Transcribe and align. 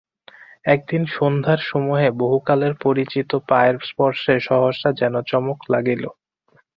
একদিন 0.65 1.03
সন্ধ্যার 1.15 1.61
সময়ে 1.71 2.07
বহুকালের 2.21 2.73
পরিচিত 2.85 3.29
পায়ের 3.49 3.77
স্পর্শে 3.81 4.35
সহসা 4.47 4.89
যেন 4.99 5.13
চমক 5.29 5.59
লাগিল। 5.73 6.03